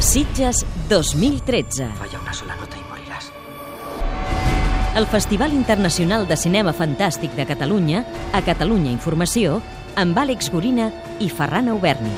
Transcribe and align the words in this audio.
Sitges 0.00 0.64
2013. 0.88 1.86
Falla 1.98 2.20
una 2.20 2.32
sola 2.32 2.56
nota 2.56 2.74
y 2.74 2.80
morirás. 2.88 3.30
El 4.96 5.06
Festival 5.06 5.52
Internacional 5.52 6.26
de 6.26 6.38
Cinema 6.38 6.72
Fantàstic 6.72 7.34
de 7.36 7.44
Catalunya, 7.44 8.06
a 8.32 8.40
Catalunya 8.40 8.90
Informació, 8.90 9.60
amb 10.00 10.16
Àlex 10.16 10.48
Gorina 10.50 10.88
i 11.20 11.28
Ferran 11.28 11.68
Auberni. 11.68 12.16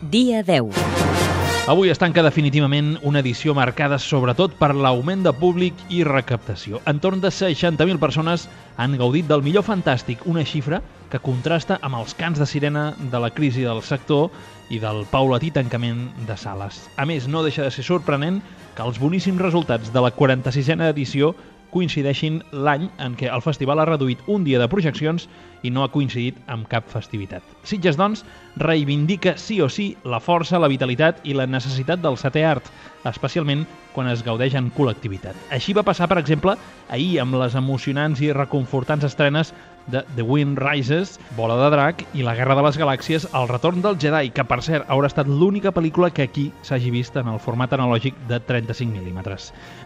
Dia 0.00 0.42
10. 0.42 1.37
Avui 1.68 1.90
es 1.92 1.98
tanca 2.00 2.22
definitivament 2.24 2.94
una 3.04 3.20
edició 3.20 3.52
marcada 3.52 3.98
sobretot 4.00 4.54
per 4.56 4.70
l'augment 4.72 5.20
de 5.26 5.34
públic 5.36 5.82
i 5.92 5.98
recaptació. 6.06 6.78
Entorn 6.88 7.20
de 7.20 7.28
60.000 7.28 8.00
persones 8.00 8.46
han 8.80 8.94
gaudit 8.96 9.28
del 9.28 9.44
millor 9.44 9.66
fantàstic, 9.66 10.22
una 10.24 10.46
xifra 10.48 10.78
que 11.12 11.20
contrasta 11.20 11.76
amb 11.84 11.98
els 12.00 12.16
cants 12.16 12.40
de 12.40 12.46
sirena 12.48 12.86
de 13.12 13.20
la 13.20 13.28
crisi 13.36 13.66
del 13.68 13.82
sector 13.84 14.32
i 14.72 14.80
del 14.80 15.04
paulatí 15.12 15.52
tancament 15.52 16.06
de 16.24 16.38
sales. 16.40 16.86
A 16.96 17.04
més, 17.04 17.28
no 17.28 17.44
deixa 17.44 17.68
de 17.68 17.74
ser 17.76 17.84
sorprenent 17.84 18.40
que 18.72 18.88
els 18.88 18.96
boníssims 18.96 19.44
resultats 19.44 19.92
de 19.92 20.00
la 20.00 20.14
46a 20.16 20.88
edició 20.88 21.34
coincideixin 21.72 22.40
l'any 22.52 22.88
en 23.04 23.14
què 23.18 23.28
el 23.32 23.44
festival 23.44 23.80
ha 23.80 23.86
reduït 23.88 24.22
un 24.26 24.44
dia 24.46 24.60
de 24.60 24.68
projeccions 24.70 25.28
i 25.66 25.72
no 25.74 25.82
ha 25.82 25.90
coincidit 25.92 26.36
amb 26.46 26.68
cap 26.70 26.86
festivitat. 26.90 27.42
Sitges, 27.66 27.98
doncs, 27.98 28.24
reivindica 28.62 29.36
sí 29.38 29.60
o 29.60 29.68
sí 29.68 29.90
la 30.04 30.20
força, 30.22 30.60
la 30.60 30.70
vitalitat 30.70 31.20
i 31.24 31.34
la 31.34 31.48
necessitat 31.50 32.02
del 32.04 32.18
setè 32.20 32.44
art, 32.46 32.70
especialment 33.08 33.66
quan 33.94 34.10
es 34.10 34.22
gaudeix 34.26 34.54
en 34.58 34.70
col·lectivitat. 34.76 35.36
Així 35.54 35.74
va 35.74 35.86
passar, 35.86 36.08
per 36.08 36.20
exemple, 36.22 36.54
ahir 36.88 37.18
amb 37.22 37.38
les 37.40 37.58
emocionants 37.58 38.22
i 38.22 38.32
reconfortants 38.32 39.08
estrenes 39.08 39.54
de 39.88 40.04
The 40.16 40.22
Wind 40.22 40.58
Rises, 40.62 41.18
Bola 41.36 41.56
de 41.62 41.70
Drac 41.74 42.04
i 42.14 42.22
La 42.22 42.34
Guerra 42.38 42.56
de 42.58 42.64
les 42.66 42.78
Galàxies, 42.80 43.28
El 43.34 43.48
retorn 43.48 43.82
del 43.84 43.98
Jedi, 44.00 44.30
que 44.30 44.44
per 44.48 44.60
cert 44.64 44.88
haurà 44.88 45.10
estat 45.10 45.28
l'única 45.28 45.72
pel·lícula 45.74 46.12
que 46.14 46.28
aquí 46.28 46.48
s'hagi 46.62 46.92
vist 46.94 47.16
en 47.16 47.28
el 47.32 47.40
format 47.42 47.74
analògic 47.76 48.16
de 48.28 48.40
35 48.40 49.02
mm. 49.02 49.38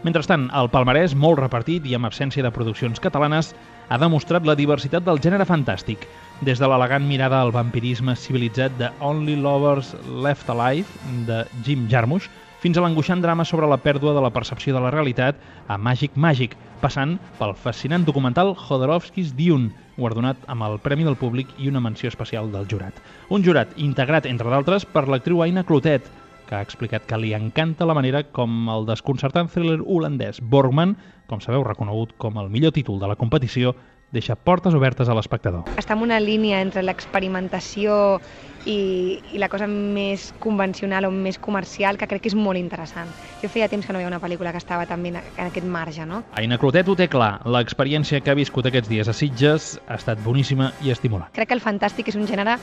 Mentrestant, 0.03 0.49
el 0.53 0.71
palmarès, 0.73 1.15
molt 1.15 1.41
repartit 1.41 1.87
i 1.87 1.95
amb 1.97 2.09
absència 2.09 2.43
de 2.43 2.51
produccions 2.53 3.01
catalanes, 3.03 3.53
ha 3.93 3.97
demostrat 4.01 4.41
la 4.49 4.55
diversitat 4.57 5.03
del 5.05 5.19
gènere 5.21 5.45
fantàstic, 5.45 6.07
des 6.41 6.57
de 6.57 6.65
l'elegant 6.65 7.03
mirada 7.05 7.43
al 7.43 7.51
vampirisme 7.53 8.15
civilitzat 8.17 8.73
de 8.79 8.87
Only 9.05 9.35
Lovers 9.37 9.91
Left 10.23 10.49
Alive, 10.49 10.89
de 11.27 11.43
Jim 11.67 11.83
Jarmusch, 11.91 12.25
fins 12.63 12.79
a 12.79 12.81
l'angoixant 12.81 13.21
drama 13.21 13.45
sobre 13.45 13.69
la 13.69 13.77
pèrdua 13.77 14.15
de 14.17 14.23
la 14.25 14.31
percepció 14.33 14.73
de 14.73 14.81
la 14.81 14.89
realitat 14.89 15.37
a 15.69 15.77
Màgic 15.77 16.17
Màgic, 16.17 16.57
passant 16.81 17.19
pel 17.37 17.53
fascinant 17.53 18.07
documental 18.07 18.55
Jodorowsky's 18.63 19.35
Dune, 19.37 19.69
guardonat 19.93 20.41
amb 20.49 20.65
el 20.65 20.79
Premi 20.81 21.05
del 21.05 21.19
Públic 21.21 21.53
i 21.61 21.69
una 21.69 21.83
menció 21.83 22.09
especial 22.09 22.49
del 22.49 22.65
jurat. 22.65 22.97
Un 23.29 23.45
jurat 23.45 23.77
integrat, 23.77 24.25
entre 24.25 24.49
d'altres, 24.49 24.89
per 24.89 25.05
l'actriu 25.05 25.45
Aina 25.45 25.61
Clotet, 25.69 26.09
que 26.47 26.55
ha 26.55 26.61
explicat 26.61 27.05
que 27.09 27.17
li 27.19 27.33
encanta 27.37 27.87
la 27.87 27.95
manera 27.97 28.23
com 28.35 28.69
el 28.73 28.87
desconcertant 28.89 29.49
thriller 29.51 29.79
holandès 29.81 30.41
Borgman, 30.41 30.95
com 31.27 31.41
sabeu 31.41 31.63
reconegut 31.65 32.15
com 32.17 32.37
el 32.41 32.51
millor 32.53 32.73
títol 32.75 32.99
de 33.01 33.09
la 33.09 33.17
competició, 33.19 33.73
deixa 34.13 34.35
portes 34.37 34.75
obertes 34.77 35.09
a 35.09 35.15
l'espectador. 35.17 35.65
Està 35.81 35.97
en 35.97 36.03
una 36.05 36.19
línia 36.21 36.61
entre 36.61 36.83
l'experimentació 36.85 38.19
i, 38.65 39.19
i 39.33 39.41
la 39.41 39.49
cosa 39.51 39.67
més 39.67 40.31
convencional 40.43 41.07
o 41.07 41.11
més 41.11 41.39
comercial 41.41 41.97
que 41.99 42.07
crec 42.09 42.23
que 42.23 42.31
és 42.31 42.37
molt 42.37 42.59
interessant. 42.59 43.11
Jo 43.41 43.49
feia 43.51 43.67
temps 43.71 43.85
que 43.85 43.93
no 43.93 43.99
veia 43.99 44.09
una 44.09 44.21
pel·lícula 44.23 44.53
que 44.55 44.61
estava 44.61 44.85
també 44.89 45.11
en, 45.13 45.19
en 45.19 45.49
aquest 45.49 45.67
marge, 45.67 46.05
no? 46.09 46.23
Aina 46.39 46.57
Clotet 46.61 46.89
ho 46.89 46.95
té 46.99 47.09
clar. 47.11 47.41
L'experiència 47.49 48.21
que 48.23 48.31
ha 48.31 48.37
viscut 48.39 48.67
aquests 48.69 48.91
dies 48.91 49.09
a 49.09 49.15
Sitges 49.17 49.73
ha 49.87 49.99
estat 49.99 50.21
boníssima 50.23 50.71
i 50.83 50.93
estimulant. 50.93 51.31
Crec 51.35 51.51
que 51.51 51.57
el 51.57 51.63
fantàstic 51.63 52.13
és 52.13 52.19
un 52.19 52.27
gènere 52.29 52.57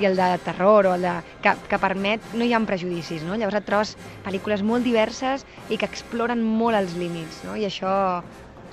i 0.00 0.08
el 0.08 0.18
de 0.18 0.30
terror 0.44 0.90
o 0.90 0.96
el 0.96 1.06
de, 1.06 1.14
que, 1.44 1.54
que 1.70 1.80
permet, 1.82 2.32
no 2.36 2.44
hi 2.44 2.52
ha 2.52 2.62
prejudicis, 2.66 3.24
no? 3.24 3.36
Llavors 3.36 3.60
et 3.60 3.68
trobes 3.68 3.94
pel·lícules 4.24 4.64
molt 4.66 4.84
diverses 4.84 5.46
i 5.70 5.78
que 5.80 5.88
exploren 5.88 6.42
molt 6.42 6.76
els 6.78 6.96
límits, 6.98 7.44
no? 7.46 7.56
I 7.56 7.68
això 7.68 7.92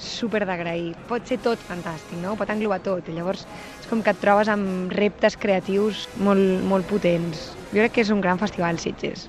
super 0.02 0.44
d'agrair. 0.48 0.94
Pot 1.09 1.28
ser 1.28 1.40
tot 1.44 1.62
fantàstic, 1.68 2.18
no? 2.24 2.38
Pot 2.40 2.50
englobar 2.54 2.81
tot. 2.86 3.09
I 3.09 3.18
llavors 3.18 3.46
és 3.80 3.88
com 3.92 4.04
que 4.04 4.14
et 4.14 4.22
trobes 4.24 4.52
amb 4.52 4.94
reptes 4.96 5.38
creatius 5.38 6.08
molt, 6.18 6.62
molt 6.70 6.90
potents. 6.90 7.50
Jo 7.72 7.81
crec 7.81 7.98
que 7.98 8.06
és 8.08 8.14
un 8.14 8.22
gran 8.22 8.42
festival, 8.42 8.80
Sitges. 8.80 9.28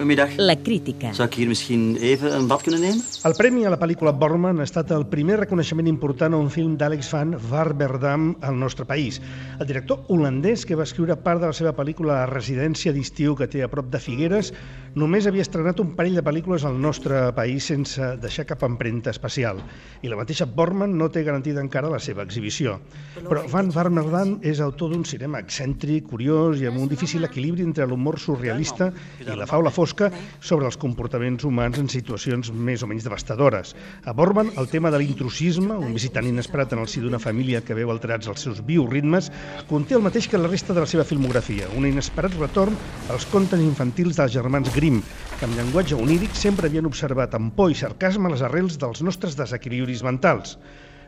Goedemiddag. 0.00 0.30
La 0.36 0.56
crítica. 0.56 1.12
Zou 1.12 1.28
ik 1.28 1.34
hier 1.34 1.46
misschien 1.46 1.96
even 1.96 2.34
een 2.34 2.46
bad 2.46 2.62
kunnen 2.62 2.80
nemen? 2.80 3.02
El 3.22 3.34
premi 3.36 3.64
a 3.64 3.70
la 3.70 3.76
pel·lícula 3.76 4.14
Borman 4.16 4.58
ha 4.58 4.64
estat 4.64 4.90
el 4.96 5.04
primer 5.06 5.36
reconeixement 5.42 5.88
important 5.90 6.32
a 6.32 6.38
un 6.40 6.48
film 6.48 6.78
d'Àlex 6.80 7.10
van 7.12 7.34
Varberdam 7.50 8.30
al 8.40 8.56
nostre 8.56 8.86
país. 8.88 9.20
El 9.60 9.68
director 9.68 10.00
holandès 10.08 10.64
que 10.64 10.78
va 10.78 10.86
escriure 10.88 11.18
part 11.20 11.42
de 11.42 11.50
la 11.50 11.52
seva 11.52 11.74
pel·lícula 11.76 12.22
a 12.22 12.30
residència 12.30 12.94
d'estiu 12.96 13.36
que 13.36 13.44
té 13.46 13.60
a 13.60 13.68
prop 13.68 13.90
de 13.92 14.00
Figueres 14.00 14.54
només 14.94 15.28
havia 15.28 15.44
estrenat 15.44 15.78
un 15.84 15.92
parell 15.98 16.16
de 16.16 16.24
pel·lícules 16.24 16.64
al 16.64 16.80
nostre 16.80 17.20
país 17.36 17.68
sense 17.68 18.16
deixar 18.24 18.46
cap 18.48 18.64
empremta 18.64 19.12
especial. 19.12 19.60
I 20.00 20.08
la 20.08 20.16
mateixa 20.16 20.48
Borman 20.48 20.96
no 20.96 21.10
té 21.12 21.26
garantida 21.28 21.60
encara 21.60 21.92
la 21.92 22.00
seva 22.00 22.24
exhibició. 22.24 22.78
Però 23.20 23.44
Van 23.52 23.68
Varberdam 23.68 24.38
és 24.40 24.64
autor 24.64 24.94
d'un 24.94 25.04
cinema 25.04 25.44
excèntric, 25.44 26.08
curiós 26.08 26.64
i 26.64 26.66
amb 26.72 26.80
un 26.80 26.88
difícil 26.88 27.28
equilibri 27.28 27.68
entre 27.68 27.84
l'humor 27.86 28.18
surrealista 28.18 28.88
i 29.20 29.28
la 29.36 29.46
faula 29.46 29.68
fosca 29.70 29.89
sobre 29.94 30.66
els 30.68 30.78
comportaments 30.80 31.44
humans 31.48 31.78
en 31.80 31.88
situacions 31.92 32.50
més 32.52 32.82
o 32.82 32.88
menys 32.90 33.06
devastadores. 33.06 33.74
A 34.04 34.14
Borman, 34.16 34.52
el 34.60 34.68
tema 34.72 34.90
de 34.90 35.00
l'intrusisme, 35.02 35.76
un 35.76 35.94
visitant 35.96 36.26
inesperat 36.26 36.74
en 36.74 36.82
el 36.84 36.90
si 36.90 37.02
d'una 37.02 37.22
família 37.22 37.62
que 37.64 37.76
veu 37.78 37.90
alterats 37.92 38.30
els 38.30 38.44
seus 38.46 38.60
bioritmes, 38.66 39.30
conté 39.70 39.96
el 39.98 40.04
mateix 40.04 40.28
que 40.28 40.40
la 40.40 40.50
resta 40.50 40.76
de 40.76 40.84
la 40.84 40.90
seva 40.90 41.06
filmografia, 41.08 41.70
un 41.76 41.88
inesperat 41.88 42.36
retorn 42.40 42.76
als 43.10 43.26
contes 43.32 43.60
infantils 43.64 44.20
dels 44.20 44.36
germans 44.36 44.70
Grimm, 44.76 45.02
que 45.38 45.48
amb 45.48 45.56
llenguatge 45.58 45.98
oníric 45.98 46.36
sempre 46.36 46.68
havien 46.68 46.88
observat 46.88 47.34
amb 47.38 47.54
por 47.56 47.72
i 47.72 47.78
sarcasme 47.78 48.30
les 48.32 48.44
arrels 48.46 48.78
dels 48.80 49.02
nostres 49.06 49.38
desequilibris 49.38 50.04
mentals. 50.06 50.58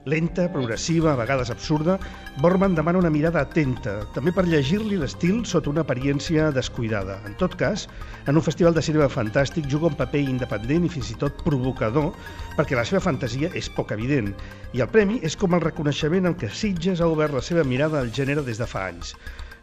Lenta, 0.05 0.49
progressiva, 0.51 1.13
a 1.13 1.17
vegades 1.17 1.51
absurda, 1.51 1.95
Borman 2.43 2.75
demana 2.75 2.99
una 2.99 3.11
mirada 3.11 3.45
atenta, 3.47 4.01
també 4.17 4.33
per 4.35 4.43
llegir-li 4.49 4.97
l'estil 4.99 5.45
sota 5.47 5.71
una 5.71 5.85
apariència 5.87 6.49
descuidada. 6.51 7.21
En 7.29 7.37
tot 7.39 7.55
cas, 7.61 7.85
en 8.27 8.35
un 8.35 8.43
festival 8.43 8.75
de 8.75 8.83
cinema 8.83 9.07
fantàstic 9.07 9.69
juga 9.71 9.93
un 9.93 9.99
paper 10.01 10.25
independent 10.33 10.89
i 10.89 10.91
fins 10.91 11.13
i 11.13 11.19
tot 11.21 11.45
provocador, 11.47 12.11
perquè 12.57 12.75
la 12.75 12.87
seva 12.89 13.05
fantasia 13.05 13.53
és 13.55 13.71
poc 13.77 13.95
evident, 13.95 14.33
i 14.75 14.83
el 14.83 14.91
premi 14.91 15.21
és 15.23 15.39
com 15.39 15.55
el 15.55 15.63
reconeixement 15.63 16.27
amb 16.27 16.41
què 16.41 16.51
Sitges 16.51 16.99
ha 16.99 17.07
obert 17.13 17.39
la 17.39 17.45
seva 17.47 17.63
mirada 17.63 18.03
al 18.03 18.11
gènere 18.11 18.43
des 18.43 18.59
de 18.59 18.67
fa 18.67 18.89
anys. 18.91 19.15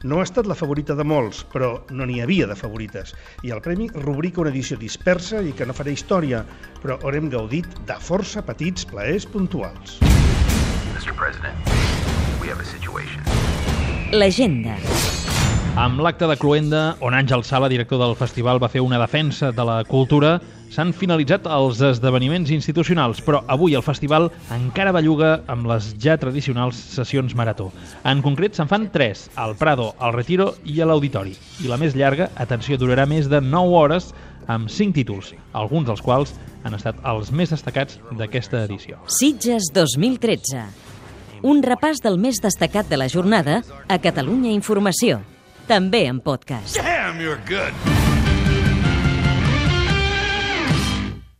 No 0.07 0.21
ha 0.21 0.23
estat 0.23 0.47
la 0.47 0.55
favorita 0.55 0.95
de 0.95 1.03
molts, 1.03 1.41
però 1.51 1.73
no 1.91 2.07
n'hi 2.07 2.21
havia 2.23 2.47
de 2.47 2.55
favorites. 2.55 3.11
I 3.43 3.51
el 3.51 3.59
premi 3.65 3.89
rubrica 4.05 4.39
una 4.39 4.53
edició 4.55 4.79
dispersa 4.79 5.43
i 5.43 5.51
que 5.51 5.67
no 5.67 5.75
farà 5.75 5.91
història, 5.91 6.45
però 6.79 6.95
hem 7.11 7.27
gaudit 7.27 7.67
de 7.91 7.99
força 7.99 8.45
petits 8.47 8.87
plaers 8.87 9.27
puntuals. 9.27 9.99
Mr. 10.99 11.15
President, 11.15 11.55
we 12.41 12.49
have 12.49 12.59
a 12.59 12.65
situation. 12.65 13.23
L'agenda. 14.11 14.73
Amb 15.79 16.01
l'acte 16.03 16.27
de 16.27 16.35
Cluenda, 16.35 16.97
on 16.99 17.15
Àngel 17.15 17.45
Sala, 17.47 17.69
director 17.71 18.01
del 18.01 18.17
festival, 18.19 18.59
va 18.59 18.67
fer 18.67 18.81
una 18.83 18.99
defensa 18.99 19.53
de 19.55 19.63
la 19.63 19.77
cultura, 19.87 20.33
s'han 20.67 20.91
finalitzat 20.91 21.47
els 21.47 21.79
esdeveniments 21.87 22.51
institucionals, 22.51 23.21
però 23.23 23.45
avui 23.47 23.77
el 23.79 23.85
festival 23.85 24.27
encara 24.51 24.91
belluga 24.91 25.37
amb 25.47 25.71
les 25.71 25.93
ja 26.03 26.17
tradicionals 26.19 26.75
sessions 26.97 27.31
marató. 27.31 27.69
En 28.03 28.19
concret, 28.25 28.59
se'n 28.59 28.67
fan 28.67 28.89
tres, 28.91 29.29
al 29.39 29.55
Prado, 29.55 29.93
al 30.03 30.17
Retiro 30.17 30.51
i 30.67 30.81
a 30.81 30.89
l'Auditori. 30.89 31.37
I 31.63 31.71
la 31.71 31.79
més 31.79 31.95
llarga, 31.95 32.27
atenció, 32.35 32.75
durarà 32.75 33.07
més 33.07 33.31
de 33.31 33.39
9 33.39 33.79
hores 33.85 34.11
amb 34.49 34.69
5 34.71 34.97
títols, 34.97 35.33
alguns 35.53 35.87
dels 35.89 36.01
quals 36.03 36.33
han 36.65 36.75
estat 36.75 36.99
els 37.07 37.31
més 37.31 37.53
destacats 37.53 37.99
d'aquesta 38.17 38.65
edició. 38.65 38.99
Sitges 39.19 39.69
2013. 39.75 40.65
Un 41.47 41.63
repàs 41.63 42.01
del 42.03 42.19
més 42.19 42.41
destacat 42.43 42.89
de 42.89 42.99
la 42.99 43.07
jornada 43.07 43.61
a 43.87 43.99
Catalunya 44.03 44.51
Informació. 44.51 45.21
També 45.69 46.07
en 46.09 46.19
podcast. 46.25 46.81
Damn, 46.81 47.21
you're 47.21 47.39
good. 47.47 47.98